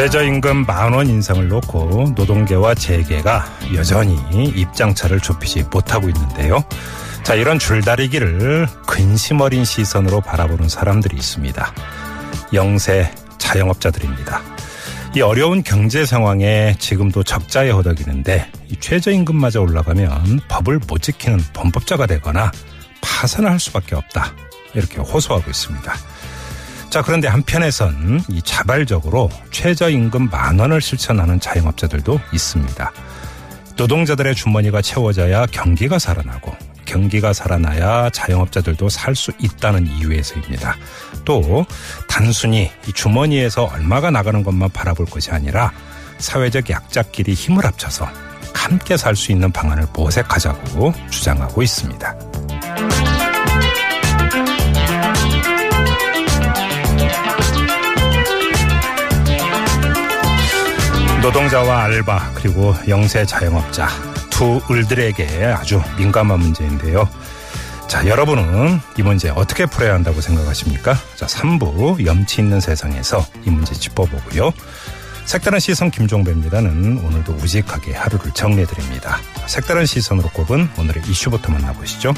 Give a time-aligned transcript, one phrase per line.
[0.00, 4.16] 최저임금 만원 인상을 놓고 노동계와 재계가 여전히
[4.56, 6.64] 입장차를 좁히지 못하고 있는데요.
[7.22, 11.74] 자, 이런 줄다리기를 근심 어린 시선으로 바라보는 사람들이 있습니다.
[12.54, 14.40] 영세 자영업자들입니다.
[15.16, 22.50] 이 어려운 경제 상황에 지금도 적자에 허덕이는데 이 최저임금마저 올라가면 법을 못 지키는 범법자가 되거나
[23.02, 24.32] 파산을 할 수밖에 없다.
[24.72, 25.92] 이렇게 호소하고 있습니다.
[26.90, 32.92] 자, 그런데 한편에선 이 자발적으로 최저임금 만 원을 실천하는 자영업자들도 있습니다.
[33.76, 36.52] 노동자들의 주머니가 채워져야 경기가 살아나고
[36.84, 40.76] 경기가 살아나야 자영업자들도 살 수 있다는 이유에서입니다.
[41.24, 41.64] 또
[42.08, 45.72] 단순히 이 주머니에서 얼마가 나가는 것만 바라볼 것이 아니라
[46.18, 48.08] 사회적 약자끼리 힘을 합쳐서
[48.52, 52.16] 함께 살 수 있는 방안을 모색하자고 주장하고 있습니다.
[61.22, 63.88] 노동자와 알바 그리고 영세 자영업자
[64.30, 67.06] 두 을들에게 아주 민감한 문제인데요.
[67.88, 70.96] 자, 여러분은 이 문제 어떻게 풀어야 한다고 생각하십니까?
[71.16, 74.52] 자, 3부 염치 있는 세상에서 이 문제 짚어보고요.
[75.26, 79.18] 색다른 시선 김종배입니다는 오늘도 우직하게 하루를 정리해드립니다.
[79.46, 82.14] 색다른 시선으로 꼽은 오늘의 이슈부터 만나보시죠.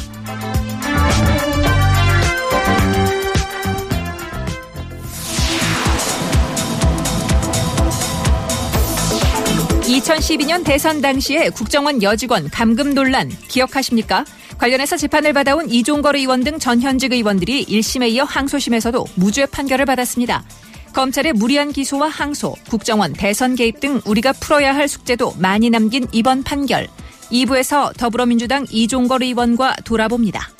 [10.02, 14.24] 2012년 대선 당시에 국정원 여직원 감금 논란 기억하십니까?
[14.58, 20.44] 관련해서 재판을 받아온 이종걸 의원 등 전현직 의원들이 1심에 이어 항소심에서도 무죄 판결을 받았습니다.
[20.92, 26.42] 검찰의 무리한 기소와 항소, 국정원 대선 개입 등 우리가 풀어야 할 숙제도 많이 남긴 이번
[26.42, 26.88] 판결.
[27.30, 30.50] 2부에서 더불어민주당 이종걸 의원과 돌아봅니다.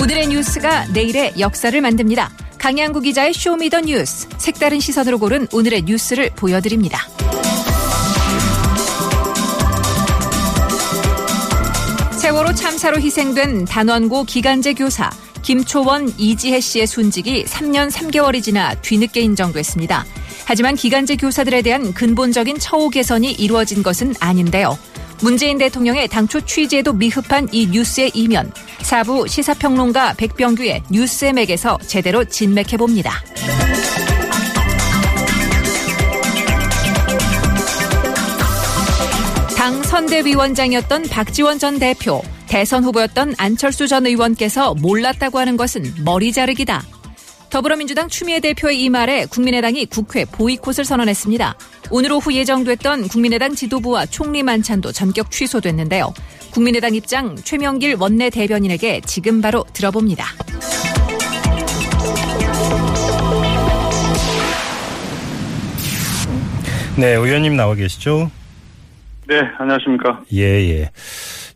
[0.00, 2.47] 오늘의 뉴스가 내일의 역사를 만듭니다.
[2.58, 7.08] 강양구 기자의 Show Me the 뉴스 색다른 시선으로 고른 오늘의 뉴스를 보여드립니다.
[12.20, 15.08] 세월호 참사로 희생된 단원고 기간제 교사
[15.42, 20.04] 김초원 이지혜 씨의 순직이 3년 3개월이 지나 뒤늦게 인정됐습니다.
[20.44, 24.76] 하지만 기간제 교사들에 대한 근본적인 처우 개선이 이루어진 것은 아닌데요.
[25.22, 28.52] 문재인 대통령의 당초 취재도 미흡한 이 뉴스의 이면
[28.82, 33.12] 사부 시사평론가 백병규의 뉴스의 맥에서 제대로 진맥해봅니다.
[39.56, 46.82] 당 선대위원장이었던 박지원 전 대표, 대선 후보였던 안철수 전 의원께서 몰랐다고 하는 것은 머리 자르기다.
[47.50, 51.56] 더불어민주당 추미애 대표의 이 말에 국민의당이 국회 보이콧을 선언했습니다.
[51.90, 56.12] 오늘 오후 예정됐던 국민의당 지도부와 총리 만찬도 전격 취소됐는데요.
[56.50, 60.26] 국민의당 입장 최명길 원내 대변인에게 지금 바로 들어봅니다.
[66.98, 68.30] 네, 의원님 나와 계시죠?
[69.28, 70.20] 네, 안녕하십니까.
[70.34, 70.90] 예, 예.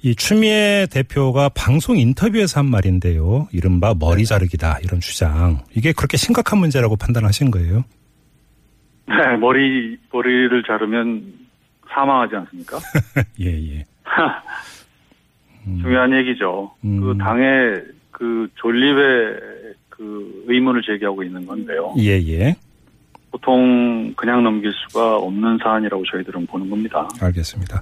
[0.02, 3.48] 이 추미애 대표가 방송 인터뷰에서 한 말인데요.
[3.52, 5.60] 이른바 머리 자르기다 이런 주장.
[5.74, 7.84] 이게 그렇게 심각한 문제라고 판단하신 거예요?
[9.06, 11.32] 네, 머리 머리를 자르면
[11.92, 12.78] 사망하지 않습니까?
[13.40, 13.84] 예, 예.
[15.80, 16.72] 중요한 얘기죠.
[16.84, 17.00] 음.
[17.00, 21.94] 그 당의 그 존립의 그 의문을 제기하고 있는 건데요.
[21.98, 22.56] 예, 예.
[23.30, 27.08] 보통 그냥 넘길 수가 없는 사안이라고 저희들은 보는 겁니다.
[27.20, 27.80] 알겠습니다.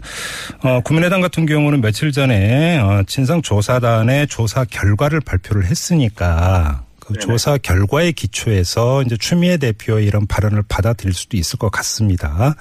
[0.62, 7.26] 어, 국민의당 같은 경우는 며칠 전에 어, 진상조사단의 조사 결과를 발표를 했으니까 그 네네.
[7.26, 12.54] 조사 결과의 기초에서 이제 추미애 대표의 이런 발언을 받아들일 수도 있을 것 같습니다.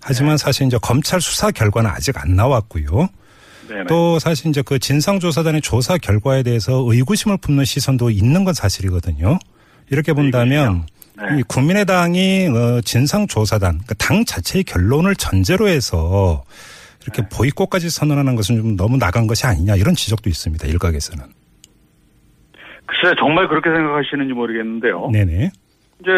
[0.00, 0.36] 하지만 네.
[0.36, 3.08] 사실 이제 검찰 수사 결과는 아직 안 나왔고요.
[3.68, 3.84] 네네.
[3.88, 9.38] 또 사실 이제 그 진상조사단의 조사 결과에 대해서 의구심을 품는 시선도 있는 건 사실이거든요.
[9.90, 11.38] 이렇게 본다면 네.
[11.38, 16.44] 이 국민의당이 어, 진상조사단, 그러니까 당 자체의 결론을 전제로 해서
[17.02, 17.28] 이렇게 네.
[17.30, 20.66] 보이콧까지 선언하는 것은 좀 너무 나간 것이 아니냐 이런 지적도 있습니다.
[20.66, 21.24] 일각에서는.
[22.86, 25.10] 글쎄 정말 그렇게 생각하시는지 모르겠는데요.
[25.12, 25.50] 네네.
[26.00, 26.12] 이제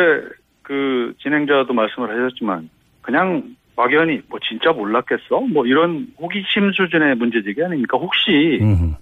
[0.63, 2.69] 그 진행자도 말씀을 하셨지만
[3.03, 5.41] 그냥 막연히 뭐 진짜 몰랐겠어?
[5.53, 7.97] 뭐 이런 호기심 수준의 문제제기 아닙니까?
[7.97, 8.95] 혹시 음흠.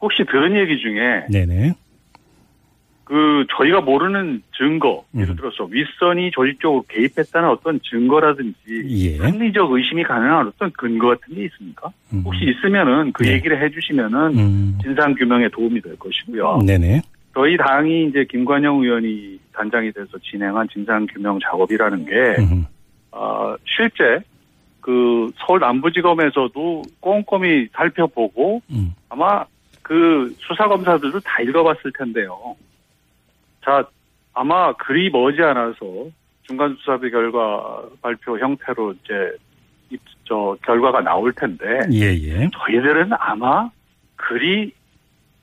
[0.00, 1.74] 혹시 들은 얘기 중에 네네.
[3.04, 5.36] 그그 저희가 모르는 증거, 예를 음.
[5.36, 8.56] 들어서 윗선이 조직적으로 개입했다는 어떤 증거라든지
[8.88, 9.18] 예.
[9.18, 11.90] 합리적 의심이 가능한 어떤 근거 같은 게 있습니까?
[12.14, 12.22] 음.
[12.24, 13.32] 혹시 있으면은 그 네.
[13.34, 14.78] 얘기를 해주시면은 음.
[14.82, 16.62] 진상 규명에 도움이 될 것이고요.
[16.66, 17.02] 네네.
[17.34, 22.12] 저희 당이 이제 김관영 의원이 단장이 돼서 진행한 진상 규명 작업이라는 게
[22.42, 22.66] 음.
[23.10, 24.20] 어, 실제
[24.80, 28.94] 그 서울 남부지검에서도 꼼꼼히 살펴보고 음.
[29.08, 29.44] 아마
[29.82, 32.56] 그 수사 검사들도 다 읽어봤을 텐데요.
[33.64, 33.84] 자
[34.34, 35.76] 아마 그리 머지않아서
[36.42, 39.14] 중간 수사비 결과 발표 형태로 이제
[39.90, 42.48] 입- 저 결과가 나올 텐데 예 예.
[42.52, 43.68] 저희들은 아마
[44.16, 44.72] 그리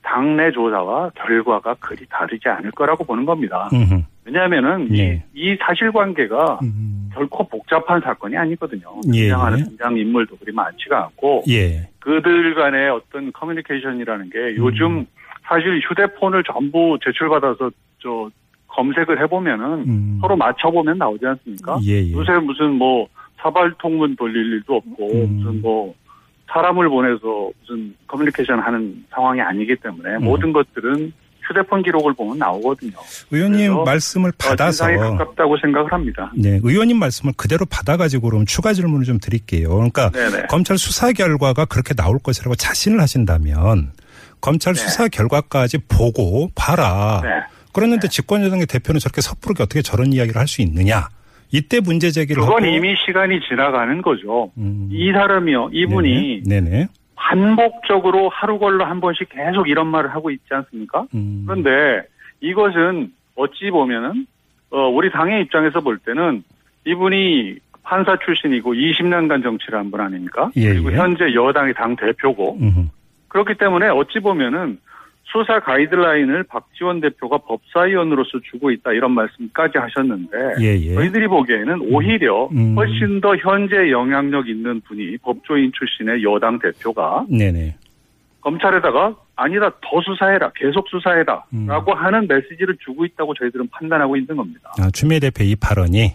[0.02, 3.68] 당내 조사와 결과가 그리 다르지 않을 거라고 보는 겁니다.
[3.72, 4.04] 음.
[4.24, 5.24] 왜냐하면은 네.
[5.34, 7.10] 이, 이 사실관계가 음.
[7.12, 9.00] 결코 복잡한 사건이 아니거든요.
[9.12, 9.64] 예, 등장하는 예.
[9.64, 11.88] 등장 인물도 그리 많지가 않고 예.
[11.98, 14.56] 그들 간의 어떤 커뮤니케이션이라는 게 음.
[14.58, 15.06] 요즘
[15.42, 18.30] 사실 휴대폰을 전부 제출받아서 저
[18.68, 20.18] 검색을 해보면은 음.
[20.20, 21.78] 서로 맞춰보면 나오지 않습니까?
[21.84, 22.12] 예예.
[22.12, 23.08] 요새 무슨 뭐
[23.38, 25.36] 사발통문 돌릴 일도 없고 음.
[25.36, 25.94] 무슨 뭐
[26.52, 30.24] 사람을 보내서 무슨 커뮤니케이션 하는 상황이 아니기 때문에 음.
[30.24, 31.12] 모든 것들은
[31.46, 32.92] 휴대폰 기록을 보면 나오거든요.
[33.30, 36.30] 의원님 말씀을 어, 받아서 진상에 가깝다고 생각을 합니다.
[36.36, 39.70] 네, 의원님 말씀을 그대로 받아가지고 그럼 추가 질문을 좀 드릴게요.
[39.70, 40.46] 그러니까 네네.
[40.48, 43.92] 검찰 수사 결과가 그렇게 나올 것이라고 자신을 하신다면
[44.40, 44.80] 검찰 네.
[44.80, 47.20] 수사 결과까지 보고 봐라.
[47.24, 47.30] 네.
[47.72, 51.08] 그랬는데 집권여당의 대표는 저렇게 섣부르게 어떻게 저런 이야기를 할 수 있느냐?
[51.52, 54.50] 이때 문제 제기를 그건 하고 이미 시간이 지나가는 거죠.
[54.58, 54.88] 음.
[54.92, 56.70] 이 사람이요, 이분이 네네.
[56.70, 56.86] 네네.
[57.16, 61.06] 반복적으로 하루 걸러 한 번씩 계속 이런 말을 하고 있지 않습니까?
[61.14, 61.44] 음.
[61.46, 62.02] 그런데
[62.40, 64.26] 이것은 어찌 보면은
[64.70, 66.42] 어, 우리 당의 입장에서 볼 때는
[66.86, 70.50] 이분이 판사 출신이고 20년간 정치를 한 분 아닙니까?
[70.56, 70.96] 예, 그리고 예.
[70.96, 72.90] 현재 여당의 당 대표고 음.
[73.28, 74.78] 그렇기 때문에 어찌 보면은
[75.32, 80.94] 수사 가이드라인을 박지원 대표가 법사위원으로서 주고 있다 이런 말씀까지 하셨는데 예예.
[80.94, 82.74] 저희들이 보기에는 오히려 음.
[82.76, 87.76] 훨씬 더 현재 영향력 있는 분이 법조인 출신의 여당 대표가 네네.
[88.40, 91.66] 검찰에다가 아니다 더 수사해라 계속 수사해라 음.
[91.66, 94.72] 라고 하는 메시지를 주고 있다고 저희들은 판단하고 있는 겁니다.
[94.78, 96.12] 아, 추미애 대표 이 발언이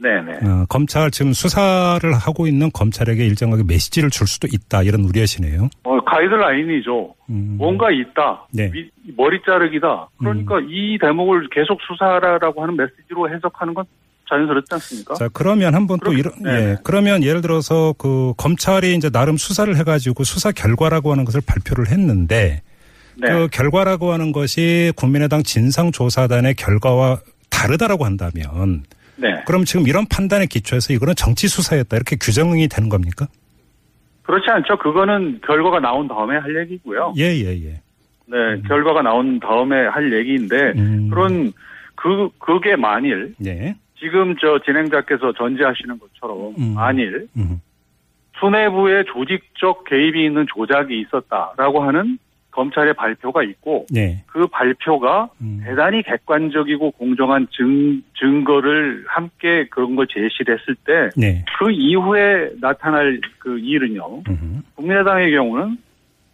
[0.00, 0.32] 네네.
[0.48, 5.68] 어, 검찰 지금 수사를 하고 있는 검찰에게 일정하게 메시지를 줄 수도 있다 이런 우려시네요.
[5.84, 7.14] 어, 가이드라인이죠.
[7.30, 7.56] 음.
[7.58, 8.46] 뭔가 있다.
[8.52, 8.70] 네.
[8.72, 10.08] 위- 머리 자르기다.
[10.18, 13.84] 그러니까 이 대목을 계속 수사하라라고 하는 메시지로 해석하는 건
[14.28, 15.14] 자연스럽지 않습니까?
[15.14, 16.50] 자 그러면 한번 또 이런 네.
[16.50, 21.88] 예 그러면 예를 들어서 그 검찰이 이제 나름 수사를 해가지고 수사 결과라고 하는 것을 발표를
[21.88, 22.60] 했는데
[23.16, 23.28] 네.
[23.32, 28.84] 그 결과라고 하는 것이 국민의당 진상조사단의 결과와 다르다라고 한다면
[29.16, 29.28] 네.
[29.46, 33.26] 그럼 지금 이런 판단에 기초해서 이거는 정치 수사였다 이렇게 규정이 되는 겁니까?
[34.28, 34.76] 그렇지 않죠.
[34.76, 37.14] 그거는 결과가 나온 다음에 할 얘기고요.
[37.16, 37.80] 예 예 예.
[38.26, 38.60] 네.
[38.68, 41.08] 결과가 나온 다음에 할 얘기인데 음.
[41.08, 41.50] 그런
[41.94, 43.74] 그 그게 만일 네.
[43.98, 46.74] 지금 저 진행자께서 전제하시는 것처럼 음.
[46.74, 47.62] 만일 음.
[48.38, 52.18] 수뇌부의 조직적 개입이 있는 조작이 있었다라고 하는
[52.58, 54.24] 검찰의 발표가 있고 네.
[54.26, 55.62] 그 발표가 음.
[55.64, 61.44] 대단히 객관적이고 공정한 증, 증거를 함께 그런 걸 제시를 했을 때 네.
[61.56, 64.22] 그 이후에 나타날 그 일은요.
[64.28, 64.62] 음.
[64.74, 65.78] 국민의당의 경우는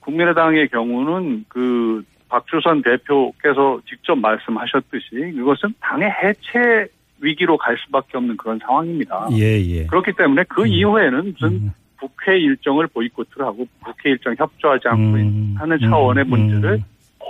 [0.01, 6.89] 국민의당의 경우는 그 박주선 대표께서 직접 말씀하셨듯이 이것은 당의 해체
[7.21, 9.29] 위기로 갈 수밖에 없는 그런 상황입니다.
[9.33, 9.87] 예 예.
[9.87, 10.69] 그렇기 때문에 그 음.
[10.69, 11.73] 이후에는 무슨 음.
[12.05, 15.55] 국회 일정을 보이콧을 하고 국회 일정 협조하지 않고 음.
[15.57, 16.29] 하는 차원의 음.
[16.29, 16.83] 문제를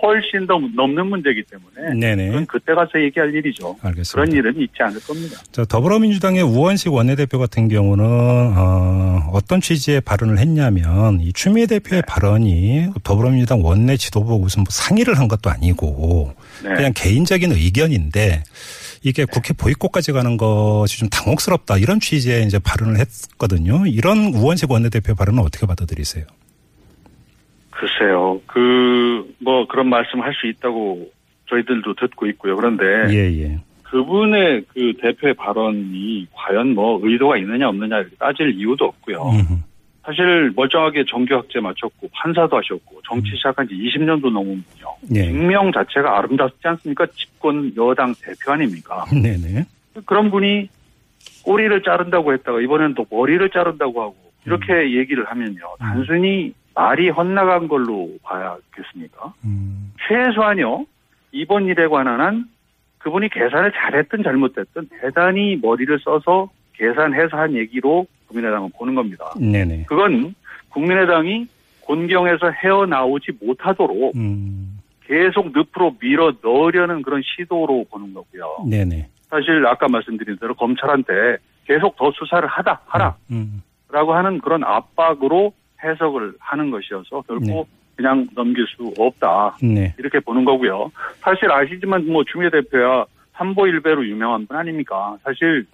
[0.02, 2.26] 훨씬 더 넘는 문제이기 때문에 네네.
[2.28, 3.76] 그건 그때 가서 얘기할 일이죠.
[3.80, 4.12] 알겠습니다.
[4.12, 5.38] 그런 일은 있지 않을 겁니다.
[5.52, 12.06] 자, 더불어민주당의 우원식 원내대표 같은 경우는 어, 어떤 취지의 발언을 했냐면 이 추미애 대표의 네.
[12.06, 16.74] 발언이 더불어민주당 원내 지도부 무슨 뭐 상의를 한 것도 아니고 네.
[16.74, 18.42] 그냥 개인적인 의견인데
[19.04, 23.86] 이게 국회 보이콧까지 가는 것이 좀 당혹스럽다 이런 취지의 이제 발언을 했거든요.
[23.86, 26.24] 이런 우원식 원내대표 발언은 어떻게 받아들이세요?
[27.70, 28.40] 글쎄요.
[28.46, 29.04] 그
[29.44, 31.10] 뭐 그런 말씀할 수 있다고
[31.48, 32.56] 저희들도 듣고 있고요.
[32.56, 32.84] 그런데
[33.14, 33.60] 예, 예.
[33.82, 39.22] 그분의 그 대표의 발언이 과연 뭐 의도가 있느냐 없느냐 따질 이유도 없고요.
[39.22, 39.62] 음,
[40.04, 44.62] 사실 멀쩡하게 정규 학제 마쳤고 판사도 하셨고 정치 시작한 지 20년도 넘으면요.
[45.14, 45.24] 예.
[45.24, 47.06] 익명 자체가 아름답지 않습니까?
[47.06, 49.04] 집권 여당 대표 아닙니까?
[49.10, 49.64] 네네.
[50.04, 50.68] 그런 분이
[51.44, 54.98] 꼬리를 자른다고 했다가 이번에는 또 머리를 자른다고 하고 이렇게 음.
[54.98, 55.76] 얘기를 하면요.
[55.78, 59.32] 단순히 말이 헛나간 걸로 봐야겠습니까?
[59.44, 60.86] 음, 최소한요.
[61.32, 62.44] 이번 일에 관한 한
[62.98, 69.32] 그분이 계산을 잘했든 잘못했든 대단히 머리를 써서 계산해서 한 얘기로 국민의당은 보는 겁니다.
[69.38, 69.84] 네네.
[69.86, 70.34] 그건
[70.70, 71.46] 국민의당이
[71.82, 78.66] 곤경에서 헤어나오지 못하도록 음, 계속 늪으로 밀어 넣으려는 그런 시도로 보는 거고요.
[78.68, 79.08] 네네.
[79.30, 81.36] 사실 아까 말씀드린 대로 검찰한테
[81.66, 83.62] 계속 더 수사를 하다 하라라고 음.
[83.92, 87.64] 하는 그런 압박으로 해석을 하는 것이어서 결국 네.
[87.96, 89.94] 그냥 넘길 수 없다 네.
[89.98, 90.90] 이렇게 보는 거고요.
[91.20, 95.16] 사실 아시지만 뭐 추미애 대표야 삼보일배로 유명한 분 아닙니까?
[95.22, 95.66] 사실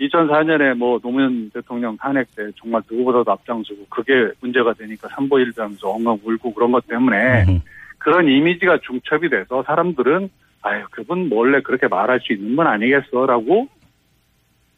[0.00, 6.54] 2004년에 뭐 노무현 대통령 탄핵 때 정말 누구보다도 앞장서고 그게 문제가 되니까 삼보일배하면서 엉엉 울고
[6.54, 7.60] 그런 것 때문에 음.
[7.98, 10.30] 그런 이미지가 중첩이 돼서 사람들은
[10.62, 13.68] 아유 그분 원래 그렇게 말할 수 있는 분 아니겠어라고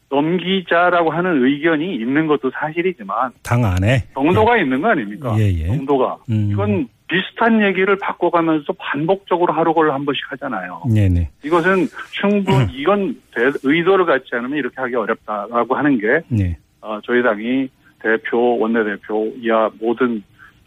[0.09, 4.03] 넘기자라고 하는 의견이 있는 것도 사실이지만 당 안에.
[4.13, 5.35] 정도가 있는 거 아닙니까?
[5.39, 5.67] 예, 예.
[5.67, 6.49] 정도가 음.
[6.51, 10.81] 이건 비슷한 얘기를 바꿔가면서 반복적으로 하루걸 한 번씩 하잖아요.
[10.91, 11.29] 네네.
[11.43, 16.57] 이것은 충분 이건 대- 의도를 갖지 않으면 이렇게 하기 어렵다라고 하는 게 네.
[16.81, 17.69] 어, 저희 당이
[18.01, 20.23] 대표 원내대표 이하 모든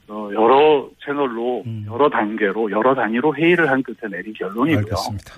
[0.08, 1.84] 어, 여러 채널로 음.
[1.90, 4.78] 여러 단계로 여러 단위로 회의를 한 끝에 내린 결론이고요.
[4.78, 5.32] 알겠습니다.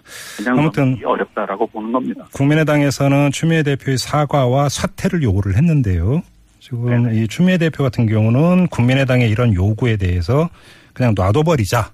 [0.46, 2.26] 아무튼- 어렵다라고 보는 겁니다.
[2.34, 6.20] 국민의당에서는 추미애 대표의 사과와 사퇴를 요구를 했는데요.
[6.60, 7.16] 지금 네네.
[7.22, 10.50] 이 추미애 대표 같은 경우는 국민의당의 이런 요구에 대해서
[10.98, 11.92] 그냥 놔둬버리자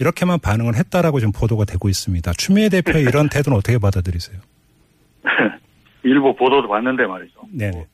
[0.00, 2.32] 이렇게만 반응을 했다라고 지금 보도가 되고 있습니다.
[2.38, 4.40] 추미애 대표의 이런 태도는 어떻게 받아들이세요?
[6.02, 7.40] 일부 보도도 봤는데 말이죠.
[7.52, 7.84] 네네.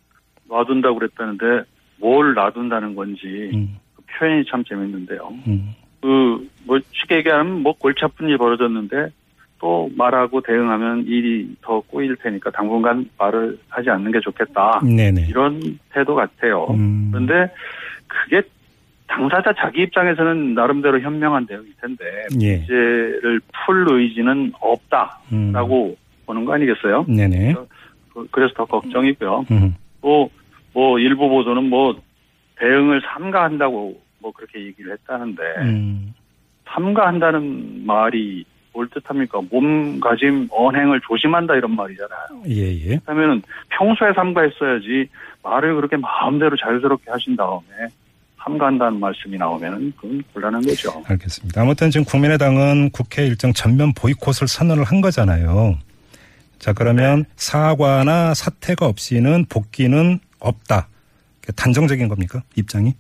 [0.49, 1.69] 놔둔다고 그랬다는데
[1.99, 5.29] 뭘 놔둔다는 건지 음, 그 표현이 참 재밌는데요.
[5.49, 9.09] 음, 그, 뭐, 쉽게 얘기하면 뭐 골치 아픈 일이 벌어졌는데
[9.59, 14.83] 또 말하고 대응하면 일이 더 꼬일 테니까 당분간 말을 하지 않는 게 좋겠다.
[14.85, 15.27] 네네.
[15.29, 16.67] 이런 태도 같아요.
[16.71, 17.53] 음, 그런데
[18.07, 18.43] 그게
[19.07, 22.05] 당사자 자기 입장에서는 나름대로 현명한 대응일 텐데
[22.41, 22.57] 예.
[22.59, 25.97] 문제를 풀 의지는 없다라고 음,
[26.27, 27.05] 보는 거 아니겠어요?
[27.09, 27.55] 네네.
[28.15, 29.45] 그- 그래서 더 걱정이고요.
[29.51, 32.01] 음, 또뭐 일부 보도는 뭐
[32.57, 36.15] 대응을 삼가한다고 뭐 그렇게 얘기를 했다는데 음,
[36.67, 39.41] 삼가한다는 말이 뭘 뜻합니까?
[39.51, 42.43] 몸가짐 언행을 조심한다 이런 말이잖아요.
[42.49, 42.97] 예, 예.
[43.05, 45.09] 그러면은 평소에 삼가했어야지
[45.43, 47.63] 말을 그렇게 마음대로 자유스럽게 하신 다음에
[48.45, 51.03] 삼가한다는 말씀이 나오면은 그건 곤란한 거죠.
[51.07, 51.63] 알겠습니다.
[51.63, 55.79] 아무튼 지금 국민의당은 국회 일정 전면 보이콧을 선언을 한 거잖아요.
[56.59, 57.29] 자, 그러면 네.
[57.37, 60.89] 사과나 사퇴가 없이는 복귀는 없다.
[61.57, 62.43] 단정적인 겁니까?
[62.57, 62.95] 입장이?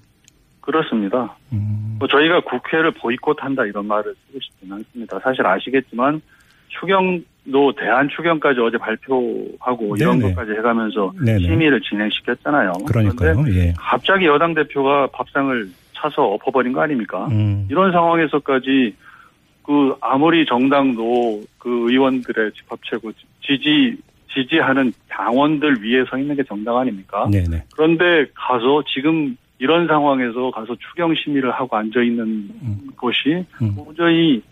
[0.60, 1.36] 그렇습니다.
[1.52, 5.18] 음, 뭐 저희가 국회를 보이콧한다 이런 말을 쓰고 싶지는 않습니다.
[5.22, 6.22] 사실 아시겠지만
[6.68, 7.22] 추경
[7.52, 10.32] 도 대한 추경까지 어제 발표하고 이런 네네.
[10.32, 11.40] 것까지 해가면서 네네.
[11.40, 12.72] 심의를 진행시켰잖아요.
[12.86, 13.54] 그런데 그러니까요.
[13.54, 13.74] 예.
[13.76, 17.26] 갑자기 여당 대표가 밥상을 차서 엎어버린 거 아닙니까?
[17.30, 18.94] 음, 이런 상황에서까지
[19.62, 23.96] 그 아무리 정당도 그 의원들의 집합체고 지지
[24.32, 27.28] 지지하는 당원들 위에 서 있는 게 정당 아닙니까?
[27.30, 27.64] 네네.
[27.74, 32.24] 그런데 가서 지금 이런 상황에서 가서 추경 심의를 하고 앉아 있는
[32.62, 32.88] 음.
[32.96, 33.74] 것이 음.
[33.76, 34.42] 도저히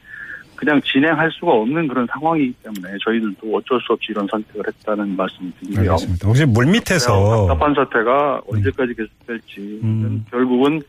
[0.63, 5.51] 그냥 진행할 수가 없는 그런 상황이기 때문에 저희들도 어쩔 수 없이 이런 선택을 했다는 말씀을
[5.59, 5.91] 드리고요.
[5.91, 6.29] 알겠습니다.
[6.29, 10.25] 혹시 물 밑에서 답답한 사태가 언제까지 계속될지 음.
[10.31, 10.81] 결국은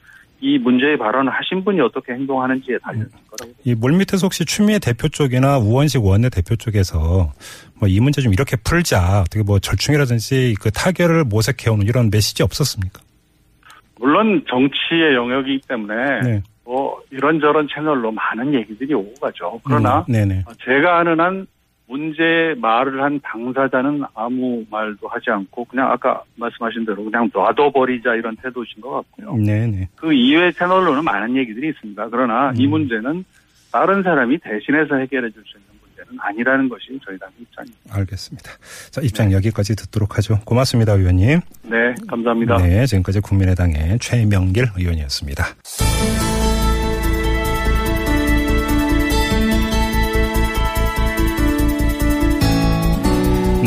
[0.41, 3.53] 이 문제의 발언을 하신 분이 어떻게 행동하는지에 달려 있을 거라고.
[3.63, 7.31] 이 물 밑에서 혹시 추미애 대표 쪽이나 우원식 원내 대표 쪽에서
[7.79, 12.99] 뭐 이 문제 좀 이렇게 풀자 어떻게 뭐 절충이라든지 그 타결을 모색해오는 이런 메시지 없었습니까?
[13.99, 16.43] 물론 정치의 영역이기 때문에 네.
[16.65, 19.59] 뭐 이런저런 채널로 많은 얘기들이 오고 가죠.
[19.65, 20.43] 그러나 음, 네네.
[20.63, 21.47] 제가 아는 한
[21.87, 28.35] 문제 말을 한 당사자는 아무 말도 하지 않고 그냥 아까 말씀하신 대로 그냥 놔둬버리자 이런
[28.37, 29.35] 태도신 것 같고요.
[29.35, 29.89] 네네.
[29.95, 32.07] 그 이외 채널로는 많은 얘기들이 있습니다.
[32.09, 32.69] 그러나 이 음.
[32.71, 33.25] 문제는
[33.71, 37.95] 다른 사람이 대신해서 해결해 줄 수 있는 문제는 아니라는 것이 저희 당 입장입니다.
[37.95, 38.51] 알겠습니다.
[38.91, 40.39] 자, 입장 여기까지 듣도록 하죠.
[40.45, 41.41] 고맙습니다, 의원님.
[41.63, 42.57] 네, 감사합니다.
[42.57, 45.43] 네, 지금까지 국민의당의 최명길 의원이었습니다.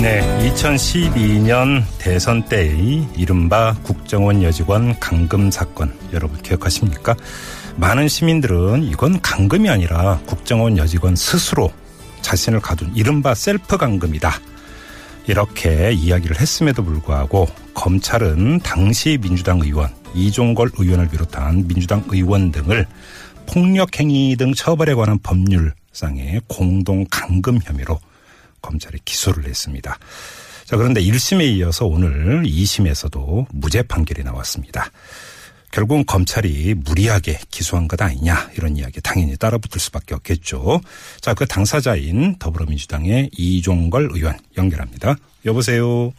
[0.07, 0.21] 네,
[0.53, 7.17] 2012년 대선 때의 이른바 국정원 여직원 강금 사건 여러분 기억하십니까?
[7.75, 11.73] 많은 시민들은 이건 강금이 아니라 국정원 여직원 스스로
[12.21, 14.33] 자신을 가둔 이른바 셀프 강금이다.
[15.27, 22.87] 이렇게 이야기를 했음에도 불구하고 검찰은 당시 민주당 의원 이종걸 의원을 비롯한 민주당 의원 등을
[23.47, 27.99] 폭력행위 등 처벌에 관한 법률상의 공동 감금 혐의로
[28.67, 29.97] 검찰이 기소를 했습니다.
[30.65, 34.91] 자, 그런데 1심에 이어서 오늘 2심에서도 무죄 판결이 나왔습니다.
[35.71, 40.81] 결국은 검찰이 무리하게 기소한 것 아니냐 이런 이야기 당연히 따라붙을 수밖에 없겠죠.
[41.21, 45.17] 자, 그 당사자인 더불어민주당의 이종걸 의원 연결합니다.
[45.45, 46.13] 여보세요.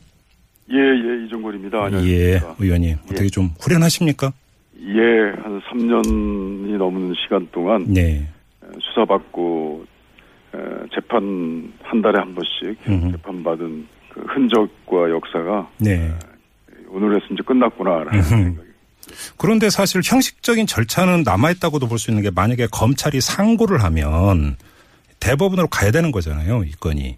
[0.72, 1.78] 예, 예, 이종걸입니다.
[1.78, 2.56] 예, 안녕하십니까.
[2.60, 4.32] 의원님 어떻게 좀 후련하십니까?
[4.80, 5.02] 예,
[5.42, 8.28] 한 3년이 넘는 시간 동안 네,
[8.62, 9.97] 어, 수사받고 에,
[10.94, 13.12] 재판 한 달에 한 번씩 음흠.
[13.12, 16.14] 재판받은 그 흔적과 역사가 네.
[16.90, 18.22] 오늘에서 이제 끝났구나라는.
[18.22, 18.68] 생각이
[19.38, 24.58] 그런데 사실 형식적인 절차는 남아있다고도 볼 수 있는 게 만약에 검찰이 상고를 하면
[25.20, 27.18] 대법원으로 가야 되는 거잖아요, 이 건이.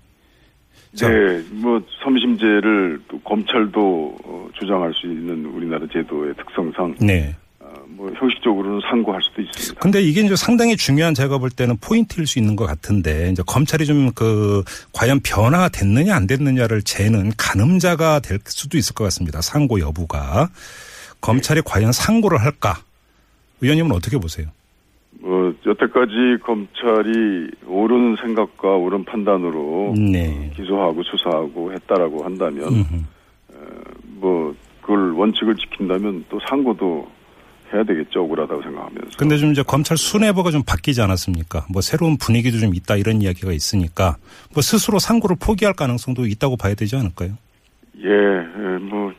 [0.96, 7.36] 자, 네, 뭐 삼심제를 또 검찰도 어, 주장할 수 있는 우리나라 제도의 특성상 네.
[7.70, 9.80] 어, 뭐 형식적으로는 상고할 수도 있습니다.
[9.80, 13.86] 근데 이게 이제 상당히 중요한 제가 볼 때는 포인트일 수 있는 것 같은데 이제 검찰이
[13.86, 19.42] 좀 그 과연 변화가 됐느냐 안 됐느냐를 재는 가늠자가 될 수도 있을 것 같습니다.
[19.42, 20.50] 상고 여부가
[21.22, 22.76] 검찰이 과연 상고를 할까?
[23.62, 24.48] 의원님은 어떻게 보세요?
[25.22, 30.50] 뭐 여태까지 검찰이 옳은 생각과 옳은 판단으로 네.
[30.52, 33.04] 어, 기소하고 수사하고 했다라고 한다면 음흠.
[34.20, 37.08] 뭐 그걸 원칙을 지킨다면 또 상고도
[37.74, 39.18] 해야 되겠죠 억울하다고 생각하면서.
[39.18, 41.66] 근데 좀 이제 검찰 수뇌부가 좀 바뀌지 않았습니까?
[41.72, 44.18] 뭐 새로운 분위기도 좀 있다 이런 이야기가 있으니까
[44.54, 47.32] 뭐 스스로 상고를 포기할 가능성도 있다고 봐야 되지 않을까요?
[48.04, 49.12] 예, 예, 뭐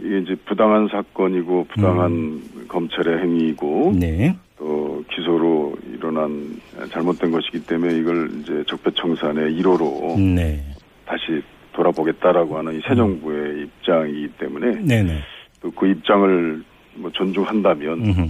[0.00, 4.36] 이게 이제 부당한 사건이고 부당한 검찰의 행위이고 네.
[4.58, 6.60] 또 기소로 일어난
[6.90, 10.64] 잘못된 것이기 때문에 이걸 이제 적폐청산의 1호로 네.
[11.06, 15.20] 다시 돌아보겠다라고 하는 이 새 정부의 입장이기 때문에 네 네.
[15.62, 16.62] 또 그 입장을
[16.94, 18.28] 뭐 존중한다면 음흠.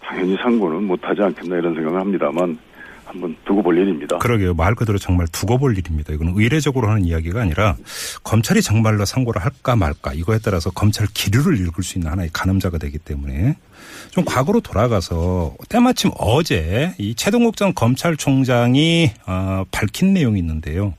[0.00, 2.58] 당연히 상고는 못하지 않겠나 이런 생각을 합니다만
[3.04, 4.18] 한번 두고 볼 일입니다.
[4.18, 4.54] 그러게요.
[4.54, 6.14] 말 그대로 정말 두고 볼 일입니다.
[6.14, 7.76] 이거는 의례적으로 하는 이야기가 아니라
[8.24, 12.98] 검찰이 정말로 상고를 할까 말까 이거에 따라서 검찰 기류를 읽을 수 있는 하나의 가늠자가 되기
[12.98, 13.56] 때문에
[14.10, 20.94] 좀 과거로 돌아가서 때마침 어제 이 최동욱 전 검찰총장이 어, 밝힌 내용이 있는데요.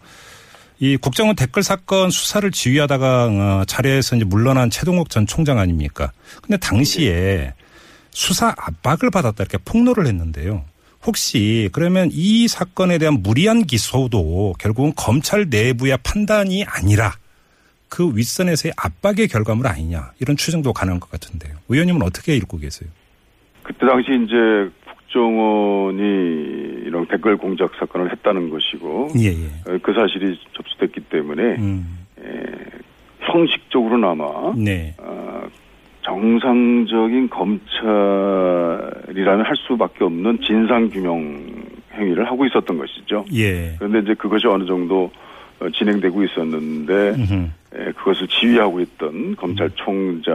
[0.83, 6.11] 이 국정원 댓글 사건 수사를 지휘하다가 어, 자리에서 이제 물러난 최동욱 전 총장 아닙니까?
[6.41, 7.53] 근데 당시에
[8.11, 10.65] 수사 압박을 받았다 이렇게 폭로를 했는데요.
[11.05, 17.13] 혹시 그러면 이 사건에 대한 무리한 기소도 결국은 검찰 내부의 판단이 아니라
[17.87, 21.55] 그 윗선에서의 압박의 결과물 아니냐 이런 추정도 가능한 것 같은데요.
[21.69, 22.89] 의원님은 어떻게 읽고 계세요?
[23.63, 24.35] 그때 당시 이제
[25.13, 26.01] 국정원이
[26.85, 29.45] 이런 댓글 공작 사건을 했다는 것이고 예, 예.
[29.67, 32.23] 어, 그 사실이 접수됐기 때문에 음, 에,
[33.19, 34.95] 형식적으로나마 네.
[34.97, 35.43] 어,
[36.01, 37.95] 정상적인 검찰이라면
[39.45, 41.45] 할 수밖에 없는 진상 규명
[41.93, 43.23] 행위를 하고 있었던 것이죠.
[43.33, 43.75] 예.
[43.77, 45.11] 그런데 이제 그것이 어느 정도
[45.59, 47.33] 어, 진행되고 있었는데 음흠.
[47.75, 50.33] 에, 그것을 지휘하고 있던 검찰총장에게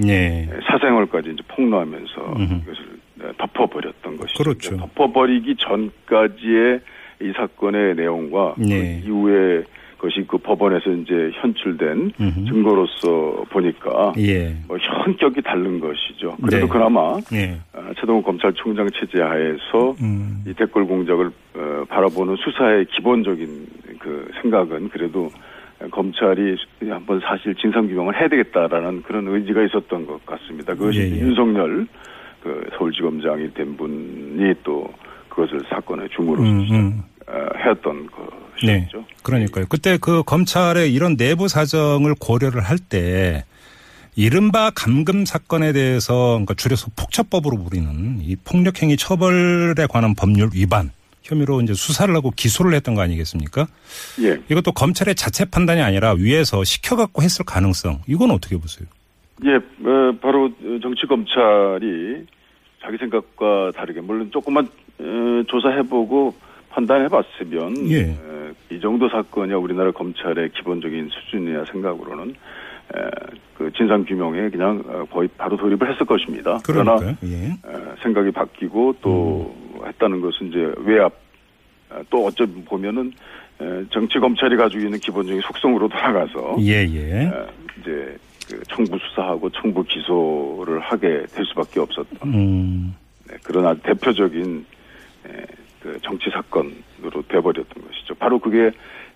[0.00, 0.48] 네.
[0.68, 2.54] 사생활까지 이제 폭로하면서 음흠.
[2.62, 2.93] 이것을 네,
[3.38, 4.42] 덮어버렸던 것이죠.
[4.42, 4.76] 그렇죠.
[4.76, 6.80] 덮어버리기 전까지의
[7.22, 9.00] 이 사건의 내용과 네.
[9.02, 9.64] 그 이후에
[10.04, 12.44] 것이 그 법원에서 이제 현출된 음흠.
[12.46, 14.54] 증거로서 보니까 예.
[14.68, 16.36] 뭐 현격이 다른 것이죠.
[16.42, 16.72] 그래도 네.
[16.72, 17.58] 그나마 예.
[17.72, 20.44] 어, 최동욱 검찰총장 체제 하에서 음.
[20.46, 23.66] 이 댓글 공작을 어, 바라보는 수사의 기본적인
[23.98, 25.30] 그 생각은 그래도
[25.90, 26.56] 검찰이
[26.88, 30.74] 한번 사실 진상 규명을 해야 되겠다라는 그런 의지가 있었던 것 같습니다.
[30.74, 31.20] 그것이 예, 예.
[31.20, 31.86] 윤석열
[32.44, 34.92] 그 서울지검장이 된 분이 또
[35.30, 37.02] 그것을 사건의 중으로 음, 음.
[37.26, 38.08] 어, 해왔던
[38.64, 38.80] 네.
[38.82, 39.04] 것이죠.
[39.22, 39.64] 그러니까요.
[39.68, 43.44] 그때 그 검찰의 이런 내부 사정을 고려를 할 때
[44.16, 50.90] 이른바 감금 사건에 대해서 그러니까 줄여서 폭처법으로 부리는 이 폭력행위 처벌에 관한 법률 위반
[51.22, 53.66] 혐의로 이제 수사를 하고 기소를 했던 거 아니겠습니까?
[54.20, 54.38] 예.
[54.50, 58.86] 이것도 검찰의 자체 판단이 아니라 위에서 시켜갖고 했을 가능성 이건 어떻게 보세요?
[59.42, 62.26] 예, 어, 바로 정치 검찰이
[62.80, 64.68] 자기 생각과 다르게 물론 조금만
[65.00, 66.34] 어, 조사해보고
[66.70, 68.10] 판단해봤으면 예.
[68.10, 73.00] 어, 이 정도 사건이 우리나라 검찰의 기본적인 수준이야 생각으로는 에,
[73.56, 76.60] 그 진상 규명에 그냥 어, 거의 바로 돌입을 했을 것입니다.
[76.64, 76.96] 그러나.
[77.24, 77.34] 예.
[77.34, 77.56] 에,
[78.02, 79.86] 생각이 바뀌고 또 음.
[79.86, 81.12] 했다는 것은 이제 외압
[81.90, 83.12] 어, 또 어쩌 보면은
[83.60, 87.26] 에, 정치 검찰이 가지고 있는 기본적인 속성으로 돌아가서 예, 예.
[87.26, 87.46] 어,
[87.80, 88.16] 이제
[88.48, 92.94] 그 청부 수사하고 청부 기소를 하게 될 수밖에 없었던 음.
[93.28, 94.66] 네, 그런 아주 대표적인
[95.26, 95.44] 에,
[95.80, 98.14] 그 정치 사건으로 돼버렸던 것이죠.
[98.16, 98.70] 바로 그게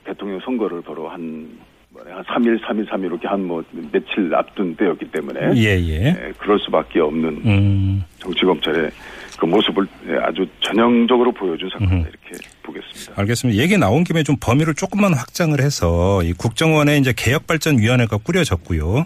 [0.04, 1.58] 대통령 선거를 바로 한,
[1.94, 3.62] 한 3일, 3일, 3일 이렇게 한 뭐
[3.92, 6.08] 며칠 앞둔 때였기 때문에 예, 예.
[6.08, 8.04] 에, 그럴 수밖에 없는 음.
[8.18, 8.90] 정치 검찰의
[9.38, 12.08] 그 모습을 에, 아주 전형적으로 보여준 사건이다.
[12.08, 13.12] 이렇게 보겠습니다.
[13.16, 13.62] 알겠습니다.
[13.62, 19.04] 얘기 나온 김에 좀 범위를 조금만 확장을 해서 이 국정원에 이제 개혁발전위원회가 꾸려졌고요.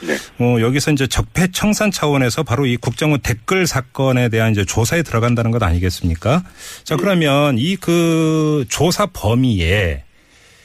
[0.00, 0.14] 네.
[0.38, 5.50] 어, 여기서 이제 적폐 청산 차원에서 바로 이 국정원 댓글 사건에 대한 이제 조사에 들어간다는
[5.50, 6.44] 것 아니겠습니까?
[6.84, 10.04] 자, 그러면 이그 조사 범위에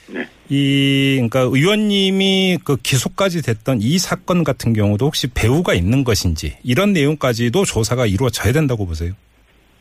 [0.08, 0.28] 네.
[0.50, 6.94] 이 그러니까 의원님이 그 기소까지 됐던 이 사건 같은 경우도 혹시 배후가 있는 것인지 이런
[6.94, 9.14] 내용까지도 조사가 이루어져야 된다고 보세요.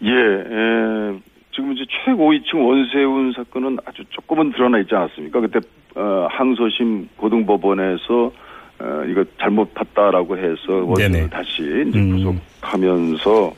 [0.03, 1.19] 예, 에,
[1.53, 5.41] 지금 이제 최고 2층 원세훈 사건은 아주 조금은 드러나 있지 않았습니까?
[5.41, 5.61] 그때
[5.95, 8.33] 어, 항소심 고등법원에서
[8.81, 11.29] 어, 이거 잘못 봤다라고 해서 네네.
[11.31, 12.17] 다시 이제 음.
[12.17, 13.55] 구속하면서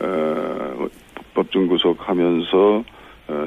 [0.00, 0.86] 어,
[1.34, 2.84] 법정 구속하면서 어,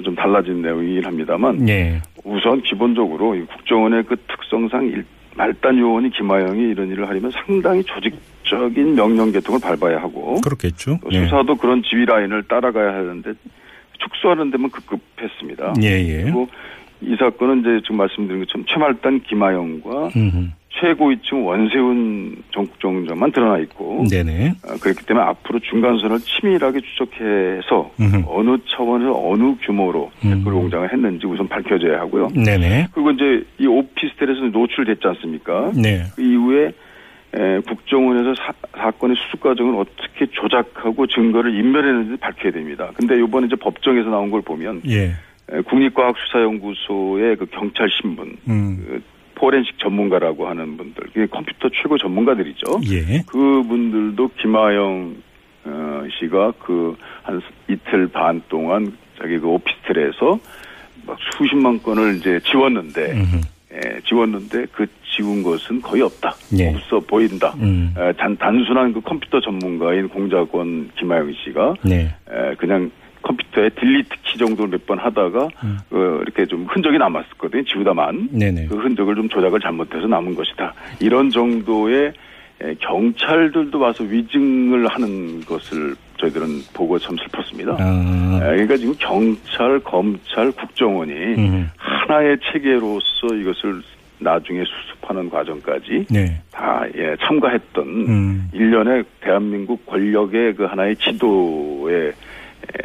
[0.04, 2.02] 좀 달라진 내용이긴 합니다만 예.
[2.24, 8.96] 우선 기본적으로 이 국정원의 그 특성상 일- 말단 요원이 김하영이 이런 일을 하려면 상당히 조직적인
[8.96, 10.98] 명령 계통을 밟아야 하고 그렇겠죠.
[11.04, 11.20] 또 예.
[11.26, 13.34] 수사도 그런 지휘 라인을 따라가야 하는데
[14.00, 15.76] 축소하는 데만 급급했습니다.
[15.84, 16.24] 예, 예.
[16.24, 16.48] 그리고
[17.02, 20.48] 이 사건은 이제 지금 말씀드린 것처럼 최말단 김하영과 음흠.
[20.80, 24.54] 최고 2층 원세훈 정국정자만 드러나 있고 네네.
[24.63, 28.24] 어, 그렇기 때문에 앞으로 중간선을 치밀하게 추적해서 음흠.
[28.28, 30.30] 어느 차원에서 어느 규모로 음.
[30.30, 32.30] 댓글 공장을 했는지 우선 밝혀져야 하고요.
[32.30, 32.90] 네네.
[32.94, 35.72] 그리고 이제 이 오피스텔에서 노출됐지 않습니까?
[35.76, 36.04] 네.
[36.16, 36.74] 그 이후에
[37.34, 38.36] 에, 국정원에서
[38.76, 42.92] 사, 건의 수습 과정을 어떻게 조작하고 증거를 인멸했는지 밝혀야 됩니다.
[42.96, 45.12] 근데 이번에 이제 법정에서 나온 걸 보면 예.
[45.52, 48.86] 에, 국립과학수사연구소의 그 경찰 신분, 음.
[48.88, 49.02] 그
[49.38, 52.80] 포렌식 전문가라고 하는 분들, 그게 컴퓨터 최고 전문가들이죠.
[52.91, 53.21] 예.
[53.28, 55.15] 그분들도 김하영
[55.65, 56.95] 어, 씨가 그
[57.28, 60.39] 한 이틀 반 동안 자기 그 오피스텔에서
[61.06, 63.41] 막 수십만 건을 이제 지웠는데 음흠.
[63.73, 66.34] 예, 지웠는데 그 지운 것은 거의 없다.
[66.58, 66.69] 예.
[66.69, 67.54] 없어 보인다.
[67.60, 67.93] 음.
[67.97, 72.15] 에, 단, 단순한 그 컴퓨터 전문가인 공작원 김하영 씨가 네.
[72.32, 72.89] 에, 그냥
[73.21, 75.77] 컴퓨터에 딜리트 키 정도를 몇 번 하다가 음.
[75.91, 77.63] 어, 이렇게 좀 흔적이 남았었거든요.
[77.63, 78.67] 지우다만 네네.
[78.67, 80.73] 그 흔적을 좀 조작을 잘못해서 남은 것이다.
[81.01, 82.13] 이런 정도의
[82.62, 87.75] 에, 경찰들도 와서 위증을 하는 것을 저희들은 보고 참 슬펐습니다.
[87.80, 88.39] 아.
[88.41, 91.69] 에, 그러니까 지금 경찰, 검찰, 국정원이 음.
[91.77, 93.82] 하나의 체계로서 이것을
[94.19, 96.41] 나중에 수습하는 과정까지 네.
[96.51, 98.49] 다 예, 참가했던 음.
[98.51, 102.12] 일련의 대한민국 권력의 그 하나의 지도의 에,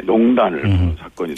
[0.05, 0.97] 농단을 음.
[0.99, 1.35] 사건이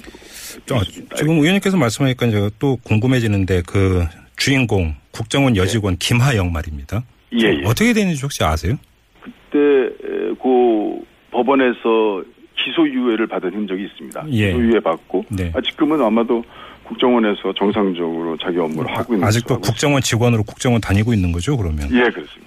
[0.67, 0.81] 저,
[1.17, 4.05] 지금 의원님께서 말씀하니까 제가 또 궁금해지는데 그
[4.37, 7.05] 주인공 국정원 여직원 김하영 말입니다.
[7.35, 7.63] 예, 예.
[7.65, 8.77] 어떻게 되는지 혹시 아세요?
[9.21, 12.23] 그때 에, 그 법원에서
[12.57, 14.27] 기소유예를 받은 흔적이 있습니다.
[14.31, 14.53] 예.
[14.53, 15.53] 기소유예 받고 네.
[15.55, 16.45] 아, 지금은 아마도
[16.85, 21.79] 국정원에서 정상적으로 자기 업무를 하고 있는 아직도 국정원 직원으로 국정원 다니고 있는 거죠, 그러면?
[21.79, 22.07] 있습니다.
[22.07, 22.44] 예, 그렇습니다.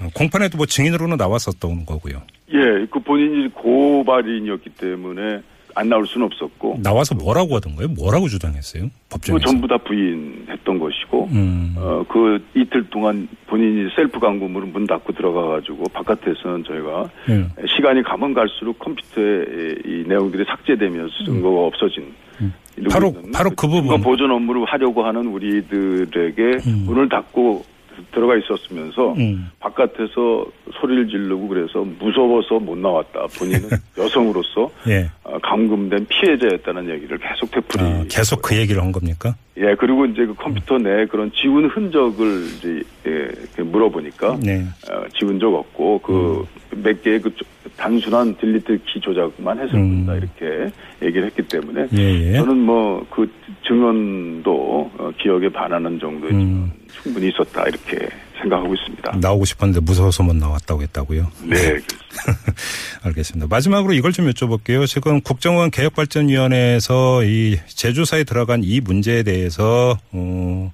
[0.00, 2.22] 어, 공판에도 뭐 증인으로는 나왔었던 거고요.
[2.52, 5.40] 예, 그 본인이 고발인이었기 때문에
[5.76, 7.86] 안 나올 수는 없었고 나와서 뭐라고 하던가요?
[7.88, 8.84] 뭐라고 주장했어요?
[8.84, 9.46] 그 법정에서.
[9.46, 11.74] 전부 다 부인했던 것이고 음.
[11.78, 17.46] 어, 그 이틀 동안 본인이 셀프 감금으로 문 닫고 들어가가지고 바깥에서는 저희가 예.
[17.76, 22.12] 시간이 가면 갈수록 컴퓨터에 이 내용들이 삭제되면서 증거가 없어진.
[22.76, 22.88] 이러고 음.
[22.88, 24.00] 바로- 바로 그 부분.
[24.00, 26.82] 보존 업무를 하려고 하는 우리들에게 음.
[26.86, 27.64] 문을 닫고
[28.12, 29.50] 들어가 있었으면서 음.
[29.60, 30.46] 바깥에서
[30.80, 33.26] 소리를 지르고 그래서 무서워서 못 나왔다.
[33.38, 35.10] 본인은 여성으로서 예.
[35.24, 37.84] 어, 감금된 피해자였다는 얘기를 계속 되풀이.
[37.84, 39.34] 아, 계속 그 얘기를 한 겁니까?
[39.56, 44.64] 예, 그리고 이제 그 컴퓨터 내에 그런 지운 흔적을 이제 예, 물어보니까 네.
[44.90, 47.44] 어, 지운 적 없고 그몇 개의 그 조-
[47.76, 50.04] 단순한 딜리트 키 조작만 했을 음.
[50.06, 50.70] 뿐이다 이렇게
[51.02, 52.32] 얘기를 했기 때문에 예, 예.
[52.34, 53.28] 저는 뭐 그
[53.66, 56.70] 증언도 어, 기억에 반하는 정도의 음.
[57.02, 58.08] 충분히 있었다 이렇게
[58.40, 59.16] 생각하고 있습니다.
[59.20, 61.26] 나오고 싶었는데 무서워서 못 나왔다고 했다고요?
[61.44, 61.56] 네,
[63.02, 63.46] 알겠습니다.
[63.48, 64.86] 마지막으로 이걸 좀 여쭤볼게요.
[64.86, 70.72] 지금 국정원 개혁발전위원회에서 이 제조사에 들어간 이 문제에 대해서 어,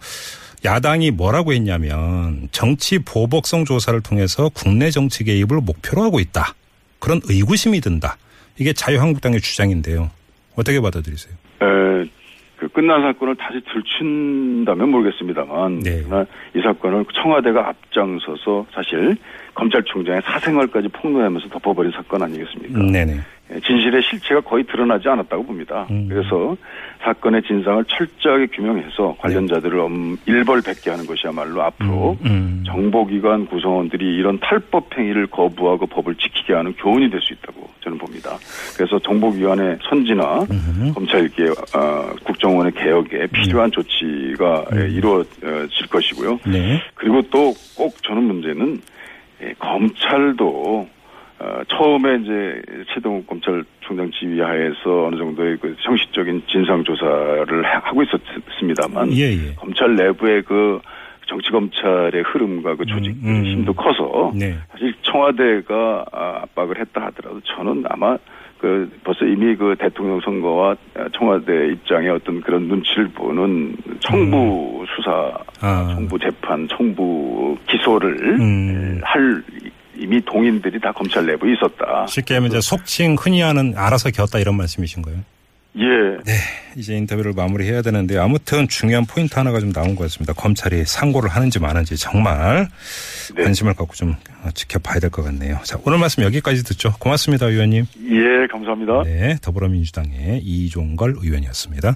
[0.66, 6.54] 야당이 뭐라고 했냐면 정치 보복성 조사를 통해서 국내 정치 개입을 목표로 하고 있다.
[6.98, 8.16] 그런 의구심이 든다.
[8.58, 10.10] 이게 자유한국당의 주장인데요.
[10.56, 11.34] 어떻게 받아들이세요?
[11.62, 12.10] 에,
[12.56, 16.02] 그 끝난 사건을 다시 들춘다면 모르겠습니다만 네.
[16.54, 19.16] 이 사건을 청와대가 앞장서서 사실
[19.54, 22.78] 검찰총장의 사생활까지 폭로하면서 덮어버린 사건 아니겠습니까?
[22.80, 23.20] 네네.
[23.54, 25.86] 예, 진실의 실체가 거의 드러나지 않았다고 봅니다.
[25.90, 26.08] 음.
[26.08, 26.56] 그래서
[27.02, 32.64] 사건의 진상을 철저하게 규명해서 관련자들을 엄- 일벌백계 하는 것이야말로 앞으로 음.
[32.66, 38.36] 정보기관 구성원들이 이런 탈법 행위를 거부하고 법을 지키게 하는 교훈이 될 수 있다고 저는 봅니다.
[38.76, 40.94] 그래서 정보기관의 선진화, 음흠.
[40.94, 46.40] 검찰 개혁, 어, 국정원의 개혁에 필요한 조치가 예, 이루어질 것이고요.
[46.46, 46.80] 네.
[46.94, 48.80] 그리고 또 꼭 저는 문제는
[49.42, 50.88] 예, 검찰도
[51.38, 52.62] 어, 처음에 이제
[52.94, 59.54] 최동욱 검찰총장 지휘하에서 어느 정도의 그 형식적인 진상 조사를 하- 하고 있었습니다만 예, 예.
[59.56, 60.80] 검찰 내부의 그
[61.26, 63.44] 정치 검찰의 흐름과 그 조직 음, 음.
[63.44, 64.54] 힘도 커서 네.
[64.72, 68.16] 사실 청와대가 아, 압박을 했다 하더라도 저는 아마
[68.58, 70.76] 그 벌써 이미 그 대통령 선거와
[71.18, 75.92] 청와대 입장의 어떤 그런 눈치를 보는 청부 수사, 아.
[75.94, 79.00] 청부 재판, 청부 기소를 음.
[79.02, 79.42] 할
[79.98, 82.06] 이미 동인들이 다 검찰 내부에 있었다.
[82.08, 85.20] 쉽게 하면 이제 속칭 흔히 하는 알아서 겼다 이런 말씀이신 거예요?
[85.78, 85.82] 예.
[86.24, 86.32] 네,
[86.76, 90.32] 이제 인터뷰를 마무리해야 되는데 아무튼 중요한 포인트 하나가 좀 나온 것 같습니다.
[90.32, 92.66] 검찰이 상고를 하는지 마는지 정말
[93.34, 93.42] 네.
[93.44, 94.14] 관심을 갖고 좀
[94.54, 95.58] 지켜봐야 될 것 같네요.
[95.64, 96.94] 자, 오늘 말씀 여기까지 듣죠.
[96.98, 97.84] 고맙습니다, 의원님.
[98.10, 99.02] 예, 감사합니다.
[99.04, 101.94] 네, 더불어민주당의 이종걸 의원이었습니다.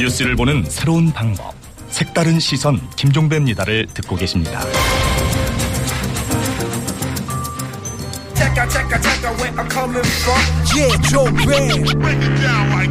[0.00, 1.54] 뉴스를 보는 새로운 방법.
[1.92, 4.60] 색다른 시선 김종배입니다를 듣고 계십니다.